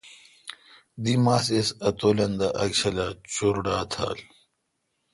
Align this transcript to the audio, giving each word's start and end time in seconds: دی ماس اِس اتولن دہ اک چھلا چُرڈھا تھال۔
دی 1.03 1.13
ماس 1.23 1.45
اِس 1.55 1.69
اتولن 1.87 2.31
دہ 2.39 2.47
اک 2.61 2.71
چھلا 2.79 3.07
چُرڈھا 3.33 3.77
تھال۔ 3.91 4.19